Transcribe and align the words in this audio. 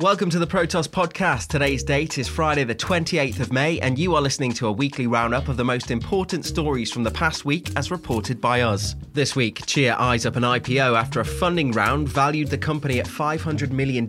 Welcome 0.00 0.30
to 0.30 0.38
the 0.38 0.46
Protos 0.46 0.86
podcast. 0.86 1.48
Today's 1.48 1.82
date 1.82 2.18
is 2.18 2.28
Friday, 2.28 2.62
the 2.62 2.72
28th 2.72 3.40
of 3.40 3.52
May, 3.52 3.80
and 3.80 3.98
you 3.98 4.14
are 4.14 4.22
listening 4.22 4.52
to 4.52 4.68
a 4.68 4.72
weekly 4.72 5.08
roundup 5.08 5.48
of 5.48 5.56
the 5.56 5.64
most 5.64 5.90
important 5.90 6.44
stories 6.44 6.92
from 6.92 7.02
the 7.02 7.10
past 7.10 7.44
week 7.44 7.72
as 7.74 7.90
reported 7.90 8.40
by 8.40 8.60
us. 8.60 8.94
This 9.12 9.34
week, 9.34 9.66
Chia 9.66 9.96
eyes 9.96 10.24
up 10.24 10.36
an 10.36 10.44
IPO 10.44 10.96
after 10.96 11.18
a 11.18 11.24
funding 11.24 11.72
round 11.72 12.08
valued 12.08 12.46
the 12.46 12.56
company 12.56 13.00
at 13.00 13.06
$500 13.06 13.72
million. 13.72 14.06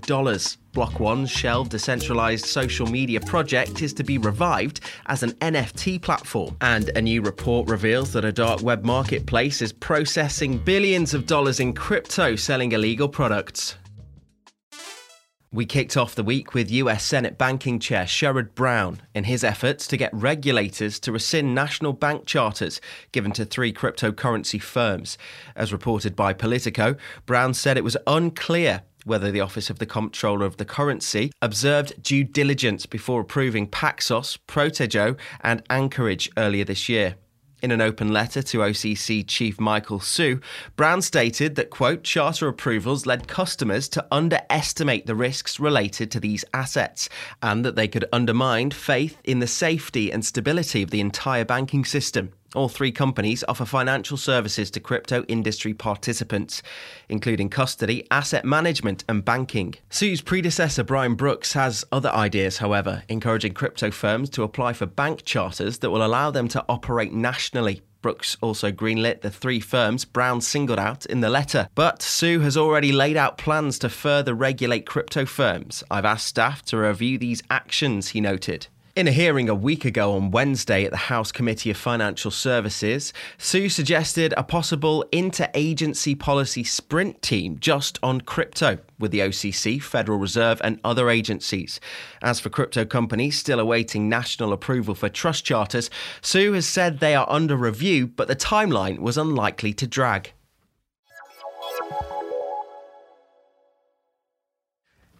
Block 0.73 0.99
One's 0.99 1.31
shelved 1.31 1.71
decentralized 1.71 2.45
social 2.45 2.85
media 2.85 3.19
project 3.21 3.81
is 3.81 3.91
to 3.93 4.03
be 4.03 4.19
revived 4.19 4.81
as 5.07 5.23
an 5.23 5.31
NFT 5.41 6.03
platform. 6.03 6.55
And 6.61 6.89
a 6.89 7.01
new 7.01 7.23
report 7.23 7.67
reveals 7.67 8.13
that 8.13 8.25
a 8.25 8.31
dark 8.31 8.61
web 8.61 8.85
marketplace 8.85 9.63
is 9.63 9.73
processing 9.73 10.59
billions 10.59 11.15
of 11.15 11.25
dollars 11.25 11.59
in 11.59 11.73
crypto 11.73 12.35
selling 12.35 12.73
illegal 12.73 13.09
products. 13.09 13.75
We 15.51 15.65
kicked 15.65 15.97
off 15.97 16.13
the 16.13 16.23
week 16.23 16.53
with 16.53 16.69
US 16.69 17.03
Senate 17.03 17.35
Banking 17.35 17.79
Chair 17.79 18.05
Sherrod 18.05 18.53
Brown 18.53 19.01
in 19.15 19.23
his 19.23 19.43
efforts 19.43 19.87
to 19.87 19.97
get 19.97 20.13
regulators 20.13 20.99
to 20.99 21.11
rescind 21.11 21.55
national 21.55 21.93
bank 21.93 22.27
charters 22.27 22.79
given 23.11 23.31
to 23.31 23.45
three 23.45 23.73
cryptocurrency 23.73 24.61
firms. 24.61 25.17
As 25.55 25.73
reported 25.73 26.15
by 26.15 26.33
Politico, 26.33 26.97
Brown 27.25 27.55
said 27.55 27.77
it 27.77 27.83
was 27.83 27.97
unclear 28.05 28.83
whether 29.05 29.31
the 29.31 29.41
Office 29.41 29.71
of 29.71 29.79
the 29.79 29.87
Comptroller 29.87 30.45
of 30.45 30.57
the 30.57 30.65
Currency 30.65 31.31
observed 31.41 32.03
due 32.03 32.23
diligence 32.23 32.85
before 32.85 33.21
approving 33.21 33.65
Paxos, 33.65 34.37
Protego, 34.47 35.17
and 35.41 35.63
Anchorage 35.67 36.29
earlier 36.37 36.63
this 36.63 36.87
year. 36.87 37.15
In 37.61 37.71
an 37.71 37.81
open 37.81 38.13
letter 38.13 38.41
to 38.41 38.59
OCC 38.59 39.27
Chief 39.27 39.59
Michael 39.59 39.99
Hsu, 39.99 40.39
Brown 40.77 41.01
stated 41.01 41.55
that, 41.55 41.69
quote, 41.69 42.03
charter 42.03 42.47
approvals 42.47 43.05
led 43.05 43.27
customers 43.27 43.89
to 43.89 44.05
underestimate 44.11 45.07
the 45.07 45.15
risks 45.15 45.59
related 45.59 46.09
to 46.11 46.21
these 46.21 46.45
assets 46.53 47.09
and 47.41 47.65
that 47.65 47.75
they 47.75 47.89
could 47.89 48.05
undermine 48.13 48.71
faith 48.71 49.17
in 49.25 49.39
the 49.39 49.47
safety 49.47 50.09
and 50.09 50.23
stability 50.23 50.81
of 50.81 50.89
the 50.89 51.01
entire 51.01 51.43
banking 51.43 51.83
system. 51.83 52.31
All 52.55 52.67
three 52.67 52.91
companies 52.91 53.43
offer 53.47 53.63
financial 53.63 54.17
services 54.17 54.71
to 54.71 54.79
crypto 54.79 55.23
industry 55.27 55.73
participants, 55.73 56.63
including 57.07 57.49
custody, 57.49 58.07
asset 58.09 58.43
management, 58.43 59.03
and 59.07 59.23
banking. 59.23 59.75
Hsu's 59.91 60.21
predecessor, 60.21 60.83
Brian 60.83 61.13
Brooks, 61.13 61.53
has 61.53 61.85
other 61.91 62.09
ideas, 62.09 62.57
however, 62.57 63.03
encouraging 63.07 63.53
crypto 63.53 63.91
firms 63.91 64.31
to 64.31 64.41
apply 64.41 64.73
for 64.73 64.87
bank 64.87 65.25
charters 65.25 65.77
that 65.79 65.91
will 65.91 66.03
allow 66.03 66.31
them 66.31 66.47
to 66.47 66.65
operate 66.67 67.13
nationally. 67.13 67.81
Brooks 68.01 68.37
also 68.41 68.71
greenlit 68.71 69.21
the 69.21 69.29
three 69.29 69.59
firms 69.59 70.05
Brown 70.05 70.41
singled 70.41 70.79
out 70.79 71.05
in 71.05 71.19
the 71.19 71.29
letter. 71.29 71.67
But 71.75 72.01
Sue 72.01 72.39
has 72.39 72.55
already 72.57 72.91
laid 72.91 73.17
out 73.17 73.37
plans 73.37 73.77
to 73.79 73.89
further 73.89 74.33
regulate 74.33 74.85
crypto 74.85 75.25
firms. 75.25 75.83
I've 75.91 76.05
asked 76.05 76.27
staff 76.27 76.63
to 76.67 76.77
review 76.77 77.17
these 77.17 77.43
actions, 77.51 78.09
he 78.09 78.21
noted. 78.21 78.67
In 78.99 79.07
a 79.07 79.13
hearing 79.13 79.47
a 79.47 79.55
week 79.55 79.85
ago 79.85 80.13
on 80.13 80.29
Wednesday 80.29 80.83
at 80.83 80.91
the 80.91 80.97
House 80.97 81.31
Committee 81.31 81.69
of 81.69 81.77
Financial 81.77 82.31
Services, 82.31 83.13
Hsu 83.37 83.69
suggested 83.69 84.33
a 84.35 84.43
possible 84.43 85.05
interagency 85.13 86.19
policy 86.19 86.65
sprint 86.65 87.21
team 87.21 87.57
just 87.61 87.97
on 88.03 88.19
crypto 88.19 88.77
with 88.99 89.11
the 89.11 89.19
OCC, 89.19 89.81
Federal 89.81 90.17
Reserve, 90.17 90.59
and 90.65 90.81
other 90.83 91.09
agencies. 91.09 91.79
As 92.21 92.41
for 92.41 92.49
crypto 92.49 92.83
companies 92.83 93.39
still 93.39 93.61
awaiting 93.61 94.09
national 94.09 94.51
approval 94.51 94.95
for 94.95 95.07
trust 95.07 95.45
charters, 95.45 95.89
Hsu 96.21 96.51
has 96.51 96.67
said 96.67 96.99
they 96.99 97.15
are 97.15 97.29
under 97.29 97.55
review, 97.55 98.05
but 98.05 98.27
the 98.27 98.35
timeline 98.35 98.99
was 98.99 99.17
unlikely 99.17 99.71
to 99.75 99.87
drag. 99.87 100.33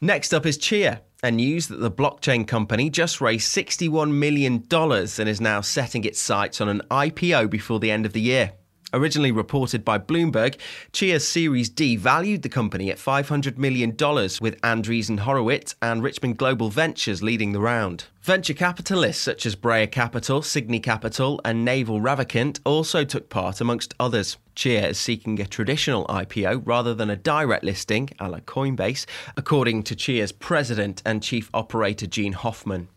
Next 0.01 0.33
up 0.33 0.45
is 0.45 0.57
Chia 0.57 1.01
and 1.21 1.37
news 1.37 1.67
that 1.67 1.79
the 1.79 1.91
blockchain 1.91 2.47
company 2.47 2.89
just 2.89 3.21
raised 3.21 3.53
$61 3.55 4.11
million 4.11 4.65
and 4.71 5.29
is 5.29 5.41
now 5.41 5.61
setting 5.61 6.03
its 6.05 6.19
sights 6.19 6.61
on 6.61 6.69
an 6.69 6.81
IPO 6.89 7.49
before 7.49 7.79
the 7.79 7.91
end 7.91 8.05
of 8.05 8.13
the 8.13 8.21
year. 8.21 8.53
Originally 8.91 9.31
reported 9.31 9.85
by 9.85 9.99
Bloomberg, 9.99 10.57
Chia's 10.91 11.27
Series 11.27 11.69
D 11.69 11.95
valued 11.95 12.41
the 12.41 12.49
company 12.49 12.89
at 12.89 12.97
$500 12.97 13.57
million, 13.57 13.91
with 13.91 14.59
Andreessen 14.61 15.19
Horowitz 15.19 15.75
and 15.81 16.01
Richmond 16.01 16.37
Global 16.37 16.69
Ventures 16.69 17.21
leading 17.21 17.51
the 17.51 17.59
round. 17.59 18.05
Venture 18.21 18.55
capitalists 18.55 19.21
such 19.21 19.45
as 19.45 19.55
Breyer 19.55 19.89
Capital, 19.89 20.41
Cygni 20.41 20.81
Capital, 20.81 21.39
and 21.45 21.63
Naval 21.63 22.01
Ravikant 22.01 22.59
also 22.65 23.03
took 23.03 23.29
part, 23.29 23.61
amongst 23.61 23.93
others. 23.99 24.37
Chia 24.55 24.87
is 24.87 24.99
seeking 24.99 25.39
a 25.39 25.45
traditional 25.45 26.05
IPO 26.07 26.63
rather 26.65 26.95
than 26.95 27.11
a 27.11 27.15
direct 27.15 27.63
listing, 27.63 28.09
a 28.19 28.27
la 28.27 28.39
Coinbase, 28.39 29.05
according 29.37 29.83
to 29.83 29.95
Chia's 29.95 30.31
president 30.31 31.01
and 31.05 31.21
chief 31.21 31.49
operator 31.53 32.07
Gene 32.07 32.33
Hoffman. 32.33 32.89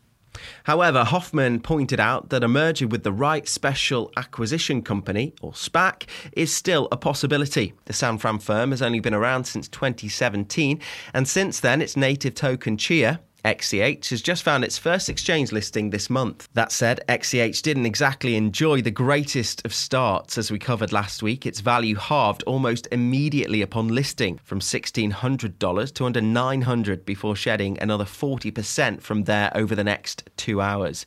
However, 0.64 1.04
Hoffman 1.04 1.60
pointed 1.60 2.00
out 2.00 2.30
that 2.30 2.44
a 2.44 2.48
merger 2.48 2.86
with 2.86 3.02
the 3.02 3.12
right 3.12 3.46
special 3.48 4.10
acquisition 4.16 4.82
company, 4.82 5.34
or 5.40 5.52
SPAC, 5.52 6.08
is 6.32 6.52
still 6.52 6.88
a 6.90 6.96
possibility. 6.96 7.74
The 7.84 7.92
San 7.92 8.18
Fran 8.18 8.38
firm 8.38 8.70
has 8.70 8.82
only 8.82 9.00
been 9.00 9.14
around 9.14 9.44
since 9.44 9.68
2017, 9.68 10.80
and 11.12 11.28
since 11.28 11.60
then, 11.60 11.82
its 11.82 11.96
native 11.96 12.34
token 12.34 12.76
Chia 12.76 13.20
XCH 13.44 14.10
has 14.10 14.22
just 14.22 14.44
found 14.44 14.62
its 14.62 14.78
first 14.78 15.08
exchange 15.08 15.50
listing 15.50 15.90
this 15.90 16.08
month. 16.08 16.48
That 16.54 16.70
said, 16.70 17.00
XCH 17.08 17.60
didn't 17.62 17.86
exactly 17.86 18.36
enjoy 18.36 18.82
the 18.82 18.92
greatest 18.92 19.64
of 19.64 19.74
starts. 19.74 20.38
As 20.38 20.52
we 20.52 20.58
covered 20.60 20.92
last 20.92 21.22
week, 21.22 21.44
its 21.44 21.60
value 21.60 21.96
halved 21.96 22.44
almost 22.44 22.86
immediately 22.92 23.60
upon 23.60 23.88
listing 23.88 24.38
from 24.44 24.60
$1,600 24.60 25.94
to 25.94 26.04
under 26.04 26.20
900 26.20 27.04
before 27.04 27.34
shedding 27.34 27.78
another 27.80 28.04
40% 28.04 29.02
from 29.02 29.24
there 29.24 29.50
over 29.56 29.74
the 29.74 29.84
next 29.84 30.30
two 30.36 30.60
hours. 30.60 31.04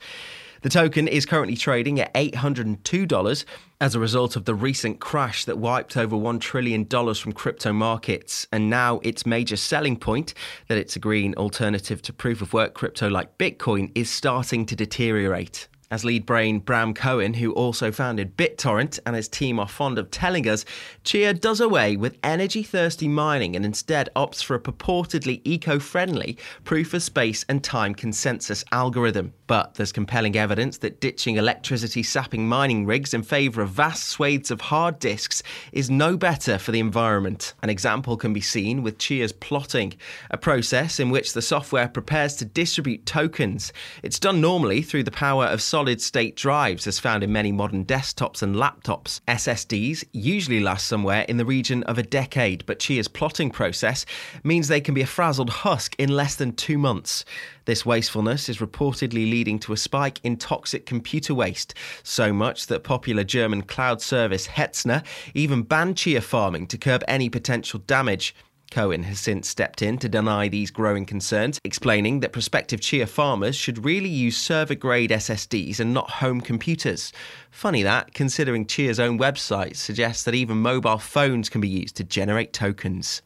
The 0.65 0.71
token 0.71 1.07
is 1.07 1.27
currently 1.27 1.55
trading 1.55 1.99
at 1.99 2.11
$802 2.15 3.45
as 3.79 3.93
a 3.93 3.99
result 3.99 4.35
of 4.35 4.45
the 4.45 4.55
recent 4.55 4.99
crash 4.99 5.45
that 5.45 5.59
wiped 5.59 5.95
over 5.95 6.15
$1 6.15 6.39
trillion 6.39 6.87
from 6.87 7.33
crypto 7.33 7.71
markets. 7.71 8.47
And 8.51 8.67
now 8.67 8.97
its 9.03 9.27
major 9.27 9.57
selling 9.57 9.95
point, 9.95 10.33
that 10.67 10.79
it's 10.79 10.95
a 10.95 10.99
green 10.99 11.35
alternative 11.35 12.01
to 12.01 12.13
proof 12.13 12.41
of 12.41 12.51
work 12.51 12.73
crypto 12.73 13.07
like 13.11 13.37
Bitcoin, 13.37 13.91
is 13.93 14.09
starting 14.09 14.65
to 14.65 14.75
deteriorate. 14.75 15.67
As 15.91 16.03
lead 16.03 16.25
brain 16.25 16.59
Bram 16.59 16.95
Cohen, 16.95 17.35
who 17.35 17.53
also 17.53 17.91
founded 17.91 18.35
BitTorrent, 18.35 18.99
and 19.05 19.15
his 19.15 19.27
team 19.27 19.59
are 19.59 19.67
fond 19.67 19.99
of 19.99 20.09
telling 20.09 20.47
us, 20.47 20.65
Chia 21.03 21.31
does 21.31 21.59
away 21.59 21.95
with 21.95 22.17
energy 22.23 22.63
thirsty 22.63 23.07
mining 23.07 23.55
and 23.55 23.63
instead 23.63 24.09
opts 24.15 24.43
for 24.43 24.55
a 24.55 24.59
purportedly 24.59 25.41
eco 25.43 25.77
friendly 25.77 26.39
proof 26.63 26.95
of 26.95 27.03
space 27.03 27.45
and 27.49 27.63
time 27.63 27.93
consensus 27.93 28.65
algorithm. 28.71 29.31
But 29.47 29.75
there's 29.75 29.91
compelling 29.91 30.35
evidence 30.35 30.79
that 30.79 30.99
ditching 30.99 31.35
electricity 31.35 32.01
sapping 32.01 32.47
mining 32.47 32.87
rigs 32.87 33.13
in 33.13 33.21
favour 33.21 33.61
of 33.61 33.69
vast 33.69 34.05
swathes 34.05 34.49
of 34.49 34.59
hard 34.59 34.97
disks 34.97 35.43
is 35.71 35.89
no 35.89 36.17
better 36.17 36.57
for 36.57 36.71
the 36.71 36.79
environment. 36.79 37.53
An 37.61 37.69
example 37.69 38.17
can 38.17 38.33
be 38.33 38.41
seen 38.41 38.81
with 38.81 38.97
Chia's 38.97 39.31
plotting, 39.31 39.93
a 40.31 40.37
process 40.37 40.99
in 40.99 41.11
which 41.11 41.33
the 41.33 41.43
software 41.43 41.87
prepares 41.87 42.35
to 42.37 42.45
distribute 42.45 43.05
tokens. 43.05 43.71
It's 44.01 44.19
done 44.19 44.41
normally 44.41 44.81
through 44.81 45.03
the 45.03 45.11
power 45.11 45.45
of 45.45 45.61
solid 45.61 46.01
state 46.01 46.35
drives, 46.35 46.87
as 46.87 46.97
found 46.97 47.23
in 47.23 47.31
many 47.31 47.51
modern 47.51 47.85
desktops 47.85 48.41
and 48.41 48.55
laptops. 48.55 49.21
SSDs 49.27 50.05
usually 50.11 50.59
last 50.59 50.87
somewhere 50.87 51.21
in 51.29 51.37
the 51.37 51.45
region 51.45 51.83
of 51.83 51.99
a 51.99 52.03
decade, 52.03 52.65
but 52.65 52.79
Chia's 52.79 53.07
plotting 53.07 53.51
process 53.51 54.07
means 54.43 54.67
they 54.67 54.81
can 54.81 54.95
be 54.95 55.01
a 55.01 55.07
frazzled 55.07 55.49
husk 55.51 55.95
in 55.99 56.09
less 56.09 56.35
than 56.35 56.53
two 56.53 56.79
months. 56.79 57.25
This 57.65 57.85
wastefulness 57.85 58.47
is 58.47 58.59
reportedly 58.59 59.27
leading 59.35 59.59
to 59.59 59.73
a 59.73 59.77
spike 59.77 60.21
in 60.23 60.37
toxic 60.37 60.85
computer 60.85 61.35
waste, 61.35 61.73
so 62.03 62.31
much 62.31 62.67
that 62.67 62.85
popular 62.85 63.25
German 63.25 63.61
cloud 63.61 64.01
service 64.01 64.47
Hetzner 64.47 65.03
even 65.33 65.61
banned 65.61 65.97
chia 65.97 66.21
farming 66.21 66.67
to 66.67 66.77
curb 66.77 67.03
any 67.05 67.27
potential 67.27 67.81
damage. 67.85 68.33
Cohen 68.71 69.03
has 69.03 69.19
since 69.19 69.49
stepped 69.49 69.81
in 69.81 69.97
to 69.97 70.07
deny 70.07 70.47
these 70.47 70.71
growing 70.71 71.05
concerns, 71.05 71.59
explaining 71.65 72.21
that 72.21 72.31
prospective 72.31 72.79
Chia 72.79 73.05
farmers 73.07 73.57
should 73.57 73.83
really 73.83 74.09
use 74.09 74.37
server 74.37 74.73
grade 74.73 75.11
SSDs 75.11 75.81
and 75.81 75.93
not 75.93 76.09
home 76.09 76.39
computers. 76.39 77.11
Funny 77.51 77.83
that, 77.83 78.13
considering 78.13 78.65
Chia's 78.65 79.01
own 79.01 79.19
website 79.19 79.75
suggests 79.75 80.23
that 80.23 80.33
even 80.33 80.57
mobile 80.57 80.97
phones 80.97 81.49
can 81.49 81.59
be 81.59 81.67
used 81.67 81.97
to 81.97 82.05
generate 82.05 82.53
tokens. 82.53 83.21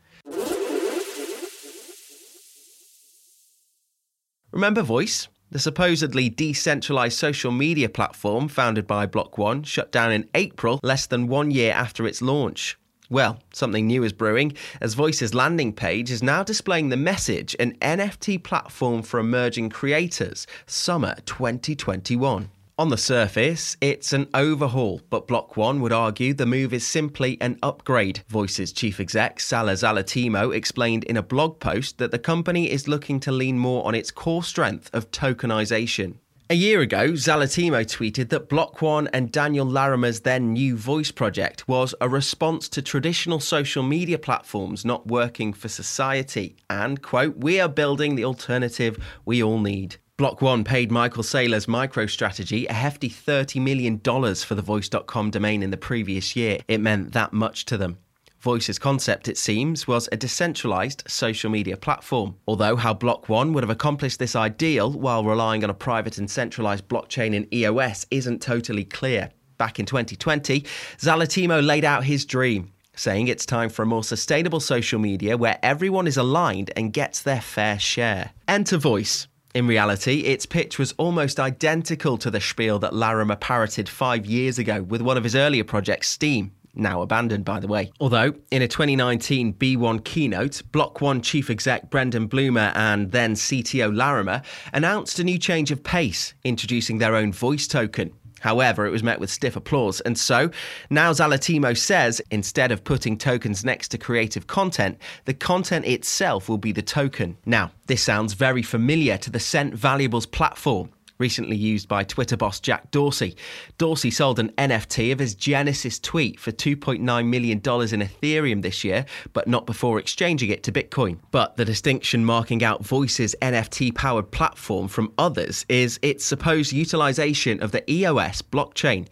Remember 4.51 4.81
Voice? 4.81 5.27
The 5.51 5.57
supposedly 5.57 6.29
decentralized 6.29 7.17
social 7.17 7.51
media 7.51 7.89
platform 7.89 8.49
founded 8.49 8.85
by 8.85 9.07
Block 9.07 9.39
One 9.39 9.63
shut 9.63 9.91
down 9.91 10.11
in 10.11 10.29
April, 10.35 10.79
less 10.83 11.07
than 11.07 11.27
one 11.27 11.49
year 11.49 11.73
after 11.73 12.05
its 12.05 12.21
launch. 12.21 12.77
Well, 13.09 13.39
something 13.51 13.87
new 13.87 14.03
is 14.03 14.13
brewing, 14.13 14.55
as 14.79 14.93
Voice's 14.93 15.33
landing 15.33 15.73
page 15.73 16.11
is 16.11 16.21
now 16.21 16.43
displaying 16.43 16.89
the 16.89 16.97
message 16.97 17.55
an 17.59 17.75
NFT 17.81 18.43
platform 18.43 19.01
for 19.01 19.19
emerging 19.19 19.71
creators, 19.71 20.45
summer 20.67 21.15
2021. 21.25 22.51
On 22.79 22.87
the 22.87 22.97
surface, 22.97 23.75
it's 23.81 24.13
an 24.13 24.29
overhaul, 24.33 25.01
but 25.09 25.27
Block 25.27 25.57
One 25.57 25.81
would 25.81 25.91
argue 25.91 26.33
the 26.33 26.45
move 26.45 26.73
is 26.73 26.87
simply 26.87 27.37
an 27.41 27.59
upgrade. 27.61 28.23
Voice's 28.29 28.71
chief 28.71 29.01
exec, 29.01 29.41
Salah 29.41 29.73
Zalatimo, 29.73 30.55
explained 30.55 31.03
in 31.03 31.17
a 31.17 31.21
blog 31.21 31.59
post 31.59 31.97
that 31.97 32.11
the 32.11 32.17
company 32.17 32.71
is 32.71 32.87
looking 32.87 33.19
to 33.19 33.33
lean 33.33 33.59
more 33.59 33.85
on 33.85 33.95
its 33.95 34.11
core 34.11 34.43
strength 34.43 34.89
of 34.93 35.11
tokenization. 35.11 36.13
A 36.49 36.55
year 36.55 36.79
ago, 36.79 37.09
Zalatimo 37.09 37.83
tweeted 37.85 38.29
that 38.29 38.47
Block 38.47 38.81
One 38.81 39.09
and 39.11 39.29
Daniel 39.29 39.65
Larimer's 39.65 40.21
then 40.21 40.53
new 40.53 40.77
voice 40.77 41.11
project 41.11 41.67
was 41.67 41.93
a 41.99 42.07
response 42.07 42.69
to 42.69 42.81
traditional 42.81 43.41
social 43.41 43.83
media 43.83 44.17
platforms 44.17 44.85
not 44.85 45.05
working 45.05 45.51
for 45.51 45.67
society, 45.67 46.55
and, 46.69 47.01
quote, 47.01 47.35
we 47.35 47.59
are 47.59 47.67
building 47.67 48.15
the 48.15 48.23
alternative 48.23 48.97
we 49.25 49.43
all 49.43 49.59
need. 49.59 49.97
Block 50.19 50.41
One 50.41 50.65
paid 50.65 50.91
Michael 50.91 51.23
Saylor's 51.23 51.65
MicroStrategy 51.65 52.69
a 52.69 52.73
hefty 52.73 53.09
$30 53.09 53.61
million 53.61 53.99
for 53.99 54.53
the 54.53 54.61
Voice.com 54.61 55.31
domain 55.31 55.63
in 55.63 55.71
the 55.71 55.77
previous 55.77 56.35
year. 56.35 56.57
It 56.67 56.81
meant 56.81 57.13
that 57.13 57.31
much 57.31 57.63
to 57.67 57.77
them. 57.77 57.99
Voice's 58.41 58.77
concept, 58.77 59.29
it 59.29 59.37
seems, 59.37 59.87
was 59.87 60.09
a 60.11 60.17
decentralized 60.17 61.05
social 61.07 61.49
media 61.49 61.77
platform. 61.77 62.35
Although 62.49 62.75
how 62.75 62.93
Block 62.93 63.29
One 63.29 63.53
would 63.53 63.63
have 63.63 63.69
accomplished 63.69 64.19
this 64.19 64.35
ideal 64.35 64.91
while 64.91 65.23
relying 65.23 65.63
on 65.63 65.69
a 65.69 65.73
private 65.73 66.17
and 66.17 66.29
centralized 66.29 66.89
blockchain 66.89 67.33
in 67.33 67.47
EOS 67.53 68.05
isn't 68.11 68.41
totally 68.41 68.83
clear. 68.83 69.31
Back 69.57 69.79
in 69.79 69.85
2020, 69.85 70.65
Zalatimo 70.97 71.65
laid 71.65 71.85
out 71.85 72.03
his 72.03 72.25
dream, 72.25 72.73
saying 72.93 73.29
it's 73.29 73.45
time 73.45 73.69
for 73.69 73.83
a 73.83 73.85
more 73.85 74.03
sustainable 74.03 74.59
social 74.59 74.99
media 74.99 75.37
where 75.37 75.59
everyone 75.63 76.07
is 76.07 76.17
aligned 76.17 76.71
and 76.75 76.91
gets 76.91 77.21
their 77.21 77.39
fair 77.39 77.79
share. 77.79 78.31
Enter 78.49 78.75
Voice. 78.75 79.28
In 79.55 79.65
reality, 79.65 80.19
its 80.21 80.45
pitch 80.45 80.77
was 80.77 80.93
almost 80.97 81.39
identical 81.39 82.17
to 82.19 82.29
the 82.29 82.39
spiel 82.39 82.77
that 82.79 82.93
Larimer 82.93 83.35
parroted 83.35 83.89
five 83.89 84.25
years 84.25 84.59
ago 84.59 84.83
with 84.83 85.01
one 85.01 85.17
of 85.17 85.23
his 85.23 85.35
earlier 85.35 85.63
projects, 85.63 86.07
Steem, 86.07 86.51
now 86.75 87.01
abandoned 87.01 87.45
by 87.45 87.59
the 87.59 87.67
way. 87.67 87.91
Although, 87.99 88.35
in 88.51 88.61
a 88.61 88.67
2019 88.67 89.53
B1 89.53 90.03
keynote, 90.03 90.61
Block 90.71 91.01
1 91.01 91.21
chief 91.21 91.49
exec 91.49 91.89
Brendan 91.89 92.29
Blumer 92.29 92.71
and 92.75 93.11
then 93.11 93.33
CTO 93.33 93.95
Larimer 93.95 94.43
announced 94.71 95.17
a 95.17 95.23
new 95.23 95.39
change 95.39 95.71
of 95.71 95.83
pace, 95.83 96.35
introducing 96.43 96.99
their 96.99 97.15
own 97.15 97.31
voice 97.33 97.67
token. 97.67 98.13
However, 98.41 98.85
it 98.85 98.91
was 98.91 99.03
met 99.03 99.19
with 99.19 99.29
stiff 99.29 99.55
applause, 99.55 100.01
and 100.01 100.17
so 100.17 100.51
now 100.89 101.11
Zalatimo 101.11 101.77
says 101.77 102.21
instead 102.31 102.71
of 102.71 102.83
putting 102.83 103.17
tokens 103.17 103.63
next 103.63 103.89
to 103.89 103.97
creative 103.97 104.47
content, 104.47 104.97
the 105.25 105.33
content 105.33 105.85
itself 105.85 106.49
will 106.49 106.57
be 106.57 106.71
the 106.71 106.81
token. 106.81 107.37
Now, 107.45 107.71
this 107.87 108.03
sounds 108.03 108.33
very 108.33 108.61
familiar 108.61 109.17
to 109.17 109.29
the 109.29 109.39
Cent 109.39 109.73
Valuables 109.73 110.25
platform 110.25 110.91
recently 111.19 111.57
used 111.57 111.89
by 111.89 112.01
Twitter 112.01 112.37
boss 112.37 112.61
Jack 112.61 112.91
Dorsey. 112.91 113.35
Dorsey 113.77 114.09
sold 114.09 114.39
an 114.39 114.53
NFT 114.57 115.11
of 115.11 115.19
his 115.19 115.35
Genesis 115.35 115.99
tweet 115.99 116.39
for 116.39 116.53
$2.9 116.53 117.01
million 117.27 117.57
in 117.57 117.61
Ethereum 117.61 118.61
this 118.61 118.85
year, 118.85 119.05
but 119.33 119.45
not 119.45 119.65
before 119.65 119.99
exchanging 119.99 120.49
it 120.49 120.63
to 120.63 120.71
Bitcoin. 120.71 121.19
But 121.31 121.57
the 121.57 121.65
distinction 121.65 122.23
marking 122.23 122.63
out 122.63 122.85
Voice's 122.85 123.35
NFT 123.41 123.93
powered 123.93 124.31
platform 124.31 124.87
from 124.87 125.11
others 125.17 125.65
is 125.67 125.99
its 126.01 126.23
supposed 126.23 126.71
utilization 126.71 127.61
of 127.61 127.73
the 127.73 127.89
EOS 127.91 128.41
blockchain. 128.41 129.05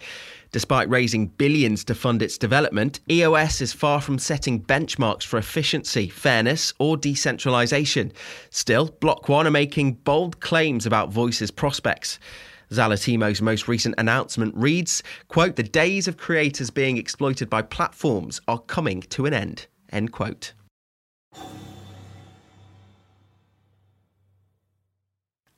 Despite 0.57 0.89
raising 0.89 1.27
billions 1.27 1.83
to 1.83 1.93
fund 1.93 2.23
its 2.23 2.35
development, 2.35 2.99
EOS 3.11 3.61
is 3.61 3.73
far 3.73 4.01
from 4.01 4.17
setting 4.17 4.59
benchmarks 4.59 5.21
for 5.21 5.37
efficiency, 5.37 6.09
fairness, 6.09 6.73
or 6.79 6.97
decentralization. 6.97 8.11
Still, 8.49 8.87
Block 8.99 9.29
One 9.29 9.45
are 9.45 9.51
making 9.51 9.93
bold 10.03 10.39
claims 10.39 10.87
about 10.87 11.11
Voice's 11.11 11.51
prospects. 11.51 12.17
Zalatimo's 12.71 13.39
most 13.39 13.67
recent 13.67 13.93
announcement 13.99 14.55
reads, 14.55 15.03
quote, 15.27 15.57
the 15.57 15.61
days 15.61 16.07
of 16.07 16.17
creators 16.17 16.71
being 16.71 16.97
exploited 16.97 17.51
by 17.51 17.61
platforms 17.61 18.41
are 18.47 18.57
coming 18.57 19.01
to 19.01 19.27
an 19.27 19.35
end, 19.35 19.67
end 19.91 20.11
quote. 20.11 20.53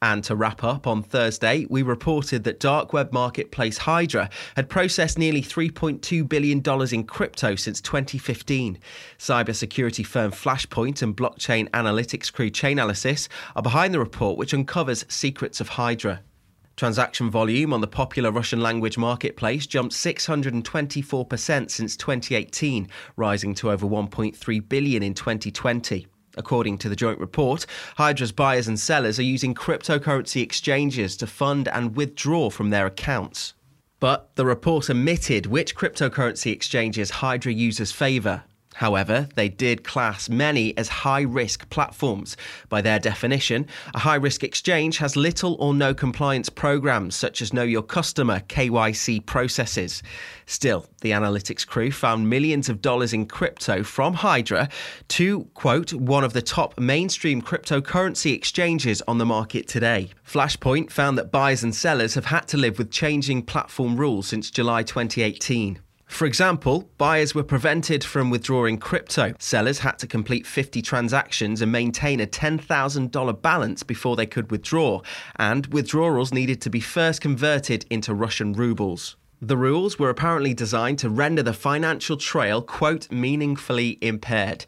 And 0.01 0.23
to 0.23 0.35
wrap 0.35 0.63
up, 0.63 0.87
on 0.87 1.03
Thursday, 1.03 1.65
we 1.69 1.81
reported 1.81 2.45
that 2.45 2.61
dark 2.61 2.93
web 2.93 3.11
marketplace 3.11 3.79
Hydra 3.79 4.29
had 4.55 4.69
processed 4.69 5.17
nearly 5.17 5.41
$3.2 5.41 6.27
billion 6.27 6.63
in 6.93 7.03
crypto 7.03 7.55
since 7.55 7.81
2015. 7.81 8.79
Cybersecurity 9.17 10.05
firm 10.05 10.31
Flashpoint 10.31 11.01
and 11.01 11.17
blockchain 11.17 11.69
analytics 11.71 12.31
crew 12.31 12.49
Chainalysis 12.49 13.27
are 13.57 13.61
behind 13.61 13.93
the 13.93 13.99
report, 13.99 14.37
which 14.37 14.53
uncovers 14.53 15.05
secrets 15.09 15.59
of 15.59 15.69
Hydra. 15.69 16.21
Transaction 16.77 17.29
volume 17.29 17.73
on 17.73 17.81
the 17.81 17.87
popular 17.87 18.31
Russian 18.31 18.61
language 18.61 18.97
marketplace 18.97 19.67
jumped 19.67 19.93
624% 19.93 21.69
since 21.69 21.97
2018, 21.97 22.87
rising 23.17 23.53
to 23.55 23.69
over 23.69 23.85
1.3 23.85 24.69
billion 24.69 25.03
in 25.03 25.13
2020. 25.13 26.07
According 26.39 26.77
to 26.79 26.89
the 26.89 26.95
joint 26.95 27.19
report, 27.19 27.65
Hydra's 27.97 28.31
buyers 28.31 28.69
and 28.69 28.79
sellers 28.79 29.19
are 29.19 29.23
using 29.23 29.53
cryptocurrency 29.53 30.41
exchanges 30.41 31.17
to 31.17 31.27
fund 31.27 31.67
and 31.67 31.97
withdraw 31.97 32.49
from 32.49 32.69
their 32.69 32.87
accounts. 32.87 33.53
But 33.99 34.33
the 34.35 34.45
report 34.45 34.89
omitted 34.89 35.47
which 35.47 35.75
cryptocurrency 35.75 36.53
exchanges 36.53 37.09
Hydra 37.09 37.51
users 37.51 37.91
favour 37.91 38.45
However, 38.79 39.27
they 39.35 39.49
did 39.49 39.83
class 39.83 40.29
many 40.29 40.75
as 40.77 40.87
high 40.87 41.23
risk 41.23 41.69
platforms. 41.69 42.37
By 42.69 42.81
their 42.81 42.97
definition, 42.97 43.67
a 43.93 43.99
high 43.99 44.15
risk 44.15 44.41
exchange 44.41 44.99
has 44.99 45.17
little 45.17 45.57
or 45.59 45.73
no 45.73 45.93
compliance 45.93 46.47
programs 46.47 47.13
such 47.13 47.41
as 47.41 47.51
Know 47.51 47.63
Your 47.63 47.81
Customer 47.81 48.39
KYC 48.39 49.25
processes. 49.25 50.01
Still, 50.45 50.85
the 51.01 51.11
analytics 51.11 51.67
crew 51.67 51.91
found 51.91 52.29
millions 52.29 52.69
of 52.69 52.81
dollars 52.81 53.11
in 53.11 53.25
crypto 53.25 53.83
from 53.83 54.13
Hydra 54.13 54.69
to, 55.09 55.43
quote, 55.55 55.91
one 55.91 56.23
of 56.23 56.31
the 56.31 56.41
top 56.41 56.79
mainstream 56.79 57.41
cryptocurrency 57.41 58.33
exchanges 58.33 59.01
on 59.09 59.17
the 59.17 59.25
market 59.25 59.67
today. 59.67 60.11
Flashpoint 60.25 60.89
found 60.89 61.17
that 61.17 61.33
buyers 61.33 61.63
and 61.63 61.75
sellers 61.75 62.13
have 62.13 62.27
had 62.27 62.47
to 62.47 62.55
live 62.55 62.77
with 62.77 62.91
changing 62.91 63.41
platform 63.41 63.97
rules 63.97 64.27
since 64.27 64.49
July 64.49 64.83
2018. 64.83 65.81
For 66.09 66.25
example, 66.25 66.89
buyers 66.97 67.33
were 67.33 67.43
prevented 67.43 68.03
from 68.03 68.29
withdrawing 68.29 68.77
crypto. 68.77 69.33
Sellers 69.39 69.79
had 69.79 69.99
to 69.99 70.07
complete 70.07 70.45
50 70.45 70.81
transactions 70.81 71.61
and 71.61 71.71
maintain 71.71 72.19
a 72.19 72.27
$10,000 72.27 73.41
balance 73.41 73.83
before 73.83 74.17
they 74.17 74.25
could 74.25 74.51
withdraw, 74.51 75.01
and 75.37 75.67
withdrawals 75.67 76.33
needed 76.33 76.59
to 76.61 76.69
be 76.69 76.81
first 76.81 77.21
converted 77.21 77.85
into 77.89 78.13
Russian 78.13 78.51
rubles. 78.51 79.15
The 79.41 79.55
rules 79.55 79.97
were 79.97 80.09
apparently 80.09 80.53
designed 80.53 80.99
to 80.99 81.09
render 81.09 81.41
the 81.41 81.53
financial 81.53 82.17
trail, 82.17 82.61
quote, 82.61 83.09
meaningfully 83.09 83.97
impaired. 84.01 84.65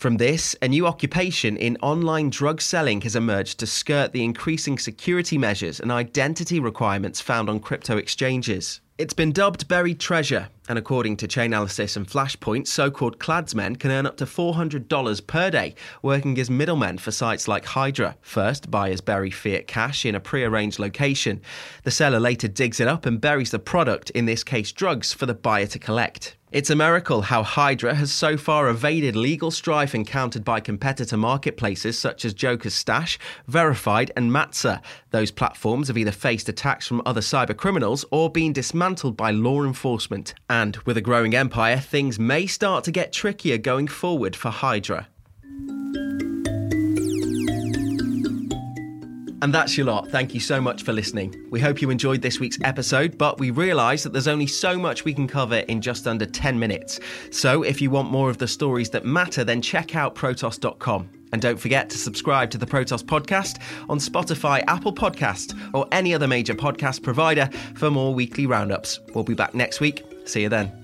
From 0.00 0.16
this, 0.16 0.56
a 0.62 0.68
new 0.68 0.86
occupation 0.86 1.58
in 1.58 1.76
online 1.82 2.30
drug 2.30 2.62
selling 2.62 3.02
has 3.02 3.14
emerged 3.14 3.58
to 3.58 3.66
skirt 3.66 4.12
the 4.12 4.24
increasing 4.24 4.78
security 4.78 5.36
measures 5.36 5.78
and 5.78 5.92
identity 5.92 6.58
requirements 6.58 7.20
found 7.20 7.50
on 7.50 7.60
crypto 7.60 7.98
exchanges. 7.98 8.80
It's 8.96 9.12
been 9.12 9.30
dubbed 9.30 9.68
buried 9.68 10.00
treasure, 10.00 10.48
and 10.70 10.78
according 10.78 11.18
to 11.18 11.28
Chainalysis 11.28 11.98
and 11.98 12.08
Flashpoint, 12.08 12.66
so 12.66 12.90
called 12.90 13.18
kladmen 13.18 13.78
can 13.78 13.90
earn 13.90 14.06
up 14.06 14.16
to 14.16 14.24
$400 14.24 15.26
per 15.26 15.50
day 15.50 15.74
working 16.00 16.38
as 16.38 16.48
middlemen 16.48 16.96
for 16.96 17.10
sites 17.10 17.46
like 17.46 17.66
Hydra. 17.66 18.16
First, 18.22 18.70
buyers 18.70 19.02
bury 19.02 19.30
fiat 19.30 19.66
cash 19.66 20.06
in 20.06 20.14
a 20.14 20.20
pre 20.20 20.44
arranged 20.44 20.78
location. 20.78 21.42
The 21.82 21.90
seller 21.90 22.20
later 22.20 22.48
digs 22.48 22.80
it 22.80 22.88
up 22.88 23.04
and 23.04 23.20
buries 23.20 23.50
the 23.50 23.58
product, 23.58 24.08
in 24.08 24.24
this 24.24 24.44
case 24.44 24.72
drugs, 24.72 25.12
for 25.12 25.26
the 25.26 25.34
buyer 25.34 25.66
to 25.66 25.78
collect. 25.78 26.38
It's 26.52 26.68
a 26.68 26.74
miracle 26.74 27.22
how 27.22 27.44
Hydra 27.44 27.94
has 27.94 28.10
so 28.10 28.36
far 28.36 28.68
evaded 28.68 29.14
legal 29.14 29.52
strife 29.52 29.94
encountered 29.94 30.44
by 30.44 30.58
competitor 30.58 31.16
marketplaces 31.16 31.96
such 31.96 32.24
as 32.24 32.34
Joker's 32.34 32.74
Stash, 32.74 33.20
Verified, 33.46 34.10
and 34.16 34.32
Maza. 34.32 34.82
Those 35.12 35.30
platforms 35.30 35.86
have 35.86 35.96
either 35.96 36.10
faced 36.10 36.48
attacks 36.48 36.88
from 36.88 37.02
other 37.06 37.20
cyber 37.20 37.56
criminals 37.56 38.04
or 38.10 38.30
been 38.30 38.52
dismantled 38.52 39.16
by 39.16 39.30
law 39.30 39.62
enforcement. 39.62 40.34
And 40.48 40.76
with 40.78 40.96
a 40.96 41.00
growing 41.00 41.36
empire, 41.36 41.78
things 41.78 42.18
may 42.18 42.48
start 42.48 42.82
to 42.82 42.90
get 42.90 43.12
trickier 43.12 43.56
going 43.56 43.86
forward 43.86 44.34
for 44.34 44.50
Hydra. 44.50 45.06
And 49.42 49.54
that's 49.54 49.76
your 49.76 49.86
lot. 49.86 50.08
Thank 50.08 50.34
you 50.34 50.40
so 50.40 50.60
much 50.60 50.82
for 50.82 50.92
listening. 50.92 51.46
We 51.50 51.60
hope 51.60 51.80
you 51.80 51.90
enjoyed 51.90 52.20
this 52.20 52.38
week's 52.38 52.58
episode, 52.62 53.16
but 53.16 53.38
we 53.38 53.50
realise 53.50 54.02
that 54.02 54.12
there's 54.12 54.28
only 54.28 54.46
so 54.46 54.78
much 54.78 55.04
we 55.04 55.14
can 55.14 55.26
cover 55.26 55.56
in 55.56 55.80
just 55.80 56.06
under 56.06 56.26
10 56.26 56.58
minutes. 56.58 57.00
So 57.30 57.62
if 57.62 57.80
you 57.80 57.90
want 57.90 58.10
more 58.10 58.28
of 58.28 58.38
the 58.38 58.48
stories 58.48 58.90
that 58.90 59.04
matter, 59.04 59.42
then 59.42 59.62
check 59.62 59.96
out 59.96 60.14
Protos.com. 60.14 61.08
And 61.32 61.40
don't 61.40 61.58
forget 61.58 61.88
to 61.90 61.98
subscribe 61.98 62.50
to 62.50 62.58
the 62.58 62.66
Protos 62.66 63.02
podcast 63.04 63.60
on 63.88 63.98
Spotify, 63.98 64.64
Apple 64.66 64.92
Podcast, 64.92 65.58
or 65.72 65.86
any 65.92 66.12
other 66.12 66.26
major 66.26 66.54
podcast 66.54 67.02
provider 67.02 67.48
for 67.76 67.90
more 67.90 68.12
weekly 68.12 68.46
roundups. 68.46 69.00
We'll 69.14 69.24
be 69.24 69.34
back 69.34 69.54
next 69.54 69.80
week. 69.80 70.04
See 70.26 70.42
you 70.42 70.48
then. 70.48 70.79